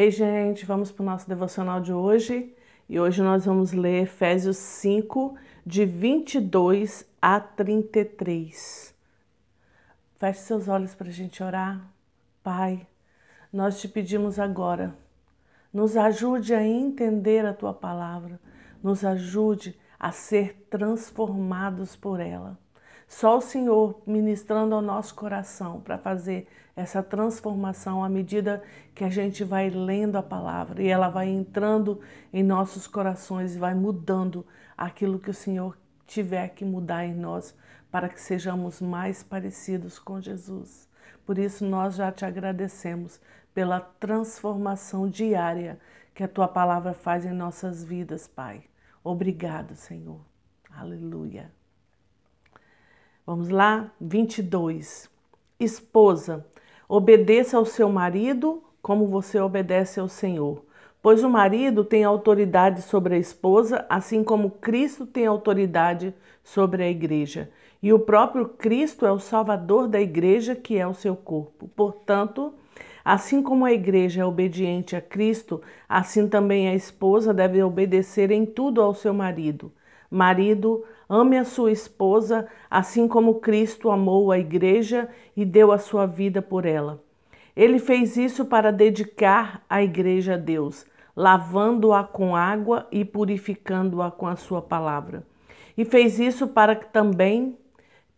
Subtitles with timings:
[0.00, 2.54] Ei, gente, vamos para o nosso devocional de hoje.
[2.88, 5.34] E hoje nós vamos ler Efésios 5,
[5.66, 8.94] de 22 a 33.
[10.16, 11.84] Feche seus olhos para a gente orar.
[12.44, 12.86] Pai,
[13.52, 14.94] nós te pedimos agora,
[15.72, 18.38] nos ajude a entender a tua palavra,
[18.80, 22.56] nos ajude a ser transformados por ela.
[23.08, 26.46] Só o Senhor ministrando ao nosso coração para fazer
[26.76, 28.62] essa transformação à medida
[28.94, 32.00] que a gente vai lendo a palavra e ela vai entrando
[32.32, 34.46] em nossos corações e vai mudando
[34.76, 37.56] aquilo que o Senhor tiver que mudar em nós
[37.90, 40.86] para que sejamos mais parecidos com Jesus.
[41.24, 43.18] Por isso nós já te agradecemos
[43.54, 45.80] pela transformação diária
[46.14, 48.64] que a tua palavra faz em nossas vidas, Pai.
[49.02, 50.20] Obrigado, Senhor.
[50.70, 51.57] Aleluia.
[53.28, 53.92] Vamos lá?
[54.00, 55.06] 22.
[55.60, 56.46] Esposa,
[56.88, 60.64] obedeça ao seu marido como você obedece ao Senhor.
[61.02, 66.88] Pois o marido tem autoridade sobre a esposa, assim como Cristo tem autoridade sobre a
[66.88, 67.50] igreja.
[67.82, 71.68] E o próprio Cristo é o Salvador da igreja, que é o seu corpo.
[71.76, 72.54] Portanto,
[73.04, 78.46] assim como a igreja é obediente a Cristo, assim também a esposa deve obedecer em
[78.46, 79.70] tudo ao seu marido.
[80.10, 86.04] Marido, Ame a sua esposa, assim como Cristo amou a igreja e deu a sua
[86.04, 87.02] vida por ela.
[87.56, 94.26] Ele fez isso para dedicar a igreja a Deus, lavando-a com água e purificando-a com
[94.26, 95.26] a sua palavra.
[95.76, 97.56] E fez isso para também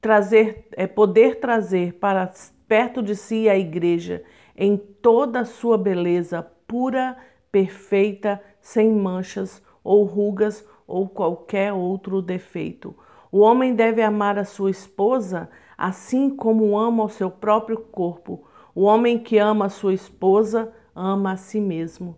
[0.00, 2.30] trazer, é, poder trazer para
[2.68, 4.22] perto de si a igreja
[4.56, 7.16] em toda a sua beleza pura,
[7.50, 12.94] perfeita, sem manchas ou rugas ou qualquer outro defeito.
[13.30, 18.44] O homem deve amar a sua esposa assim como ama o seu próprio corpo.
[18.74, 22.16] O homem que ama a sua esposa ama a si mesmo.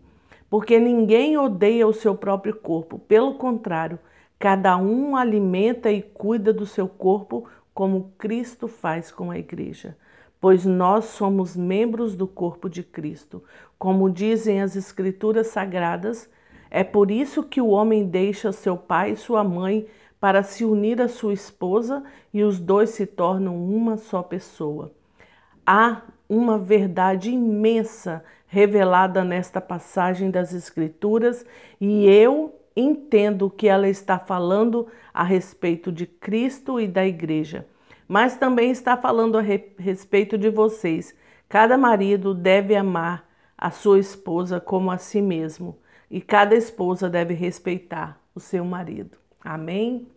[0.48, 3.98] Porque ninguém odeia o seu próprio corpo, pelo contrário,
[4.38, 9.96] cada um alimenta e cuida do seu corpo como Cristo faz com a igreja.
[10.40, 13.42] Pois nós somos membros do corpo de Cristo.
[13.78, 16.30] Como dizem as Escrituras Sagradas,
[16.70, 19.86] é por isso que o homem deixa seu pai e sua mãe
[20.20, 24.92] para se unir à sua esposa e os dois se tornam uma só pessoa.
[25.64, 31.44] Há uma verdade imensa revelada nesta passagem das Escrituras
[31.80, 37.66] e eu entendo que ela está falando a respeito de Cristo e da Igreja,
[38.08, 41.14] mas também está falando a respeito de vocês.
[41.48, 43.24] Cada marido deve amar
[43.56, 45.78] a sua esposa como a si mesmo
[46.10, 49.16] e cada esposa deve respeitar o seu marido.
[49.40, 50.08] Amém?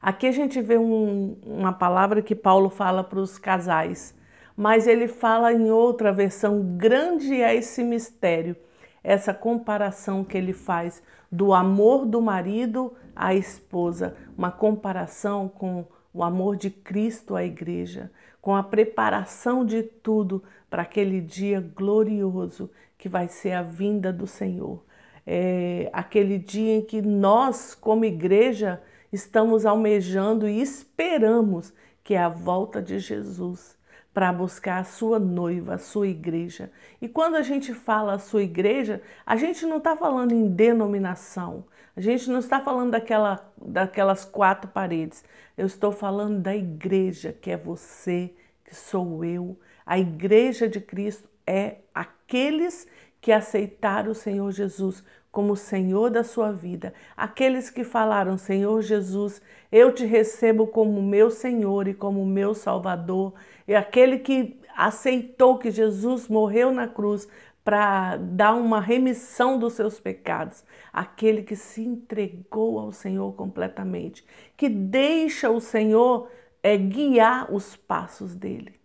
[0.00, 4.14] Aqui a gente vê um, uma palavra que Paulo fala para os casais,
[4.56, 6.76] mas ele fala em outra versão.
[6.76, 8.56] Grande é esse mistério,
[9.02, 15.84] essa comparação que ele faz do amor do marido à esposa, uma comparação com
[16.16, 18.10] o amor de Cristo à igreja,
[18.40, 24.26] com a preparação de tudo para aquele dia glorioso que vai ser a vinda do
[24.26, 24.82] Senhor.
[25.26, 28.80] É aquele dia em que nós, como igreja,
[29.12, 33.76] estamos almejando e esperamos que é a volta de Jesus
[34.16, 36.72] para buscar a sua noiva, a sua igreja.
[37.02, 41.66] E quando a gente fala a sua igreja, a gente não está falando em denominação,
[41.94, 45.22] a gente não está falando daquela, daquelas quatro paredes.
[45.54, 48.32] Eu estou falando da igreja, que é você,
[48.64, 49.54] que sou eu.
[49.84, 52.88] A igreja de Cristo é aqueles
[53.20, 55.04] que aceitaram o Senhor Jesus
[55.36, 61.30] como Senhor da sua vida, aqueles que falaram: Senhor Jesus, eu te recebo como meu
[61.30, 63.34] Senhor e como meu Salvador,
[63.68, 67.28] e aquele que aceitou que Jesus morreu na cruz
[67.62, 74.24] para dar uma remissão dos seus pecados, aquele que se entregou ao Senhor completamente,
[74.56, 76.30] que deixa o Senhor
[76.62, 78.80] é, guiar os passos dele.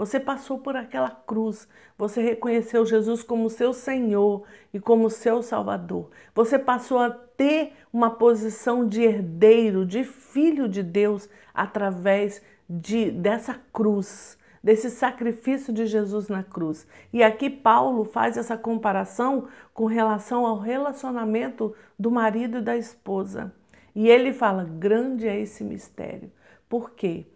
[0.00, 1.68] Você passou por aquela cruz,
[1.98, 6.08] você reconheceu Jesus como seu Senhor e como seu Salvador.
[6.34, 13.60] Você passou a ter uma posição de herdeiro, de filho de Deus através de dessa
[13.74, 16.86] cruz, desse sacrifício de Jesus na cruz.
[17.12, 23.52] E aqui Paulo faz essa comparação com relação ao relacionamento do marido e da esposa.
[23.94, 26.32] E ele fala: grande é esse mistério.
[26.70, 27.26] Por quê?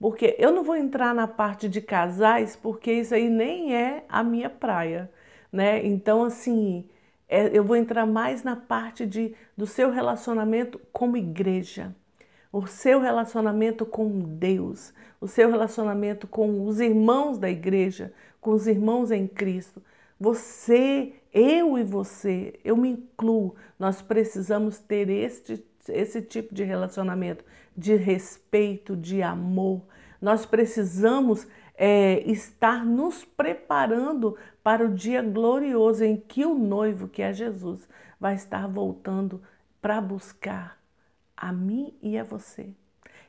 [0.00, 4.24] Porque eu não vou entrar na parte de casais, porque isso aí nem é a
[4.24, 5.10] minha praia,
[5.52, 5.86] né?
[5.86, 6.88] Então, assim,
[7.28, 11.94] é, eu vou entrar mais na parte de, do seu relacionamento como igreja,
[12.52, 18.66] o seu relacionamento com Deus, o seu relacionamento com os irmãos da igreja, com os
[18.66, 19.82] irmãos em Cristo,
[20.18, 27.44] Você, eu e você, eu me incluo, nós precisamos ter este, esse tipo de relacionamento
[27.76, 29.82] de respeito, de amor.
[30.20, 37.22] Nós precisamos é, estar nos preparando para o dia glorioso em que o noivo, que
[37.22, 37.88] é Jesus,
[38.18, 39.40] vai estar voltando
[39.80, 40.78] para buscar
[41.36, 42.68] a mim e a você.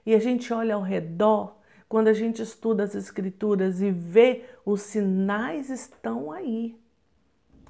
[0.05, 1.55] E a gente olha ao redor,
[1.87, 6.75] quando a gente estuda as Escrituras e vê os sinais estão aí.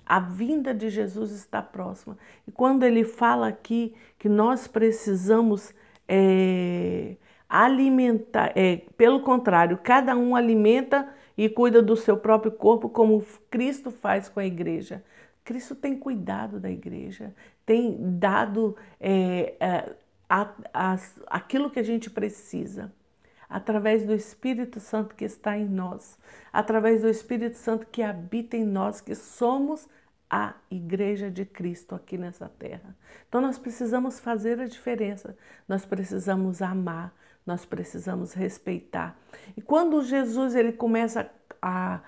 [0.05, 2.17] A vinda de Jesus está próxima.
[2.47, 5.73] E quando ele fala aqui que nós precisamos
[6.07, 7.15] é,
[7.47, 11.07] alimentar, é, pelo contrário, cada um alimenta
[11.37, 15.03] e cuida do seu próprio corpo, como Cristo faz com a igreja.
[15.43, 17.33] Cristo tem cuidado da igreja,
[17.65, 19.95] tem dado é, é
[20.29, 20.97] a, a,
[21.27, 22.93] aquilo que a gente precisa,
[23.51, 26.17] através do Espírito Santo que está em nós,
[26.53, 29.87] através do Espírito Santo que habita em nós, que somos
[30.29, 32.95] a Igreja de Cristo aqui nessa terra.
[33.27, 35.35] Então nós precisamos fazer a diferença,
[35.67, 37.13] nós precisamos amar,
[37.45, 39.17] nós precisamos respeitar.
[39.57, 41.29] E quando Jesus ele começa
[41.61, 41.99] a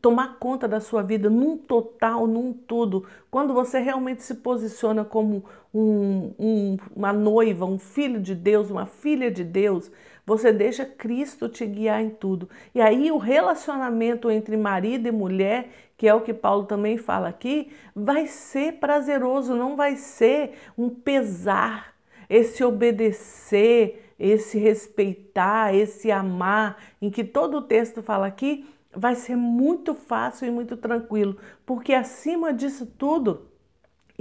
[0.00, 3.06] tomar conta da sua vida num total, num tudo.
[3.30, 8.86] Quando você realmente se posiciona como um, um, uma noiva, um filho de Deus, uma
[8.86, 9.90] filha de Deus,
[10.24, 12.48] você deixa Cristo te guiar em tudo.
[12.74, 17.28] E aí o relacionamento entre marido e mulher, que é o que Paulo também fala
[17.28, 21.94] aqui, vai ser prazeroso, não vai ser um pesar.
[22.28, 29.36] Esse obedecer, esse respeitar, esse amar, em que todo o texto fala aqui, vai ser
[29.36, 33.49] muito fácil e muito tranquilo, porque acima disso tudo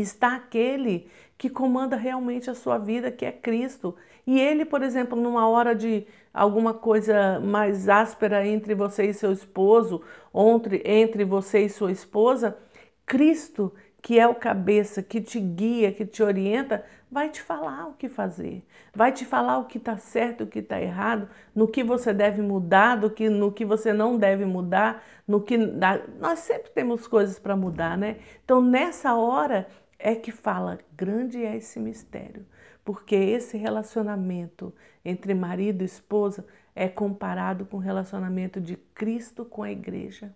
[0.01, 3.95] está aquele que comanda realmente a sua vida, que é Cristo.
[4.27, 9.31] E ele, por exemplo, numa hora de alguma coisa mais áspera entre você e seu
[9.31, 10.01] esposo,
[10.33, 12.57] entre, entre você e sua esposa,
[13.05, 17.93] Cristo que é o cabeça, que te guia, que te orienta, vai te falar o
[17.93, 18.63] que fazer,
[18.93, 22.41] vai te falar o que está certo, o que está errado, no que você deve
[22.41, 27.37] mudar, do que, no que você não deve mudar, no que nós sempre temos coisas
[27.39, 28.17] para mudar, né?
[28.43, 29.67] Então nessa hora
[29.99, 32.45] é que fala grande é esse mistério,
[32.85, 34.73] porque esse relacionamento
[35.03, 40.33] entre marido e esposa é comparado com o relacionamento de Cristo com a igreja.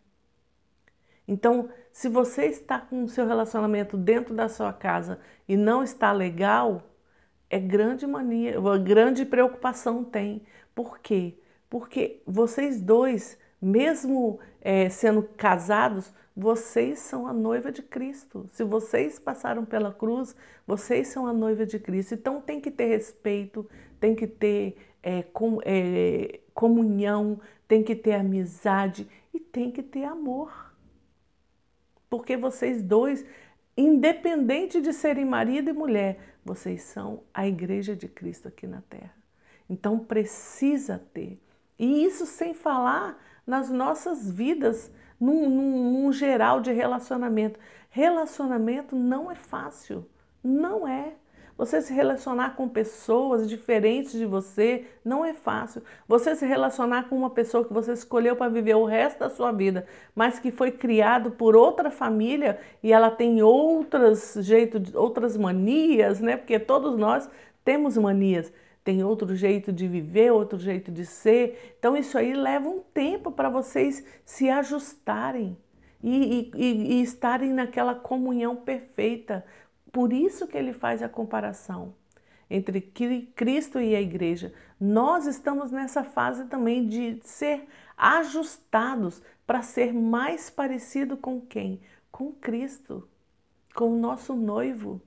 [1.25, 6.11] Então, se você está com o seu relacionamento dentro da sua casa e não está
[6.11, 6.83] legal,
[7.49, 10.43] é grande mania, grande preocupação tem.
[10.75, 11.39] Por quê?
[11.69, 18.49] Porque vocês dois, mesmo é, sendo casados, vocês são a noiva de Cristo.
[18.51, 22.13] Se vocês passaram pela cruz, vocês são a noiva de Cristo.
[22.15, 23.69] Então tem que ter respeito,
[23.99, 30.03] tem que ter é, com, é, comunhão, tem que ter amizade e tem que ter
[30.03, 30.73] amor
[32.13, 33.25] porque vocês dois,
[33.75, 39.15] independente de serem marido e mulher, vocês são a igreja de Cristo aqui na terra.
[39.67, 41.41] Então precisa ter.
[41.79, 47.59] E isso sem falar nas nossas vidas, num, num, num geral de relacionamento.
[47.89, 50.05] Relacionamento não é fácil,
[50.43, 51.13] não é.
[51.55, 55.83] Você se relacionar com pessoas diferentes de você não é fácil.
[56.07, 59.51] Você se relacionar com uma pessoa que você escolheu para viver o resto da sua
[59.51, 59.85] vida,
[60.15, 66.37] mas que foi criado por outra família e ela tem outras jeito, outras manias, né?
[66.37, 67.29] Porque todos nós
[67.63, 68.51] temos manias.
[68.83, 71.75] Tem outro jeito de viver, outro jeito de ser.
[71.79, 75.57] Então isso aí leva um tempo para vocês se ajustarem.
[76.05, 79.45] E, e, e, estarem naquela comunhão perfeita,
[79.89, 81.93] por isso que ele faz a comparação
[82.49, 84.53] entre Cristo e a igreja.
[84.77, 87.65] Nós estamos nessa fase também de ser
[87.97, 91.79] ajustados para ser mais parecido com quem?
[92.11, 93.07] Com Cristo,
[93.73, 95.01] com o nosso noivo.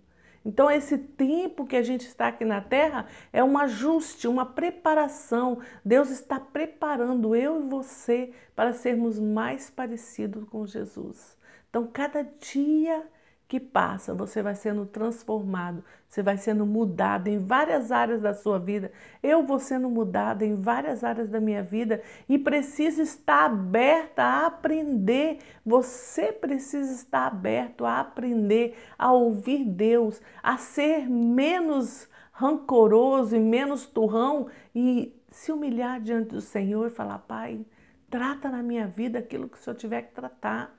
[0.47, 5.59] Então, esse tempo que a gente está aqui na terra é um ajuste, uma preparação.
[5.85, 11.37] Deus está preparando eu e você para sermos mais parecidos com Jesus.
[11.69, 13.05] Então, cada dia
[13.49, 18.59] que passa, você vai sendo transformado, você vai sendo mudado em várias áreas da sua
[18.59, 18.91] vida.
[19.23, 24.47] Eu vou sendo mudada em várias áreas da minha vida e preciso estar aberta a
[24.47, 25.39] aprender.
[25.65, 33.87] Você precisa estar aberto a aprender, a ouvir Deus, a ser menos rancoroso e menos
[33.87, 37.65] turrão e se humilhar diante do Senhor e falar: Pai,
[38.11, 40.76] trata na minha vida aquilo que o Senhor tiver que tratar.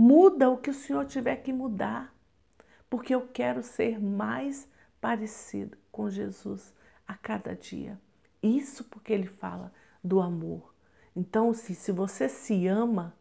[0.00, 2.14] Muda o que o Senhor tiver que mudar,
[2.88, 6.72] porque eu quero ser mais parecido com Jesus
[7.04, 7.98] a cada dia.
[8.40, 10.72] Isso porque ele fala do amor.
[11.16, 13.12] Então, se, se você se ama,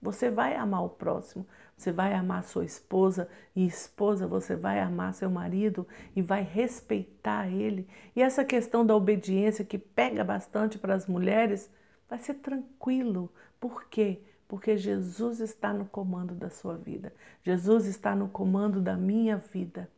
[0.00, 5.14] você vai amar o próximo, você vai amar sua esposa e esposa, você vai amar
[5.14, 7.88] seu marido e vai respeitar ele.
[8.14, 11.68] E essa questão da obediência que pega bastante para as mulheres,
[12.08, 13.32] vai ser tranquilo.
[13.58, 14.22] Por quê?
[14.46, 17.12] Porque Jesus está no comando da sua vida.
[17.42, 19.88] Jesus está no comando da minha vida.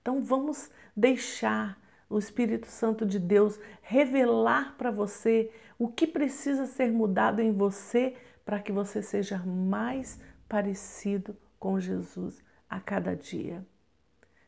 [0.00, 6.92] Então vamos deixar o Espírito Santo de Deus revelar para você o que precisa ser
[6.92, 13.66] mudado em você para que você seja mais parecido com Jesus a cada dia.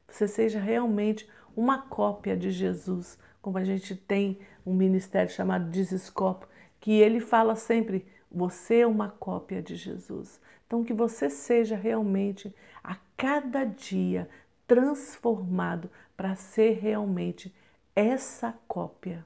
[0.07, 6.47] Você seja realmente uma cópia de Jesus, como a gente tem um ministério chamado Desescopo,
[6.79, 10.41] que ele fala sempre: você é uma cópia de Jesus.
[10.67, 14.29] Então, que você seja realmente a cada dia
[14.67, 17.55] transformado para ser realmente
[17.95, 19.25] essa cópia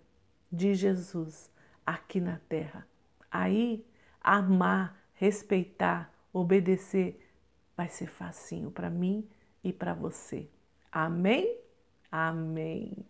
[0.51, 1.51] de Jesus
[1.85, 2.87] aqui na terra.
[3.31, 3.85] Aí,
[4.21, 7.27] amar, respeitar, obedecer
[7.77, 9.27] vai ser facinho para mim
[9.65, 10.49] e para você.
[10.93, 11.59] Amém?
[12.11, 13.07] Amém.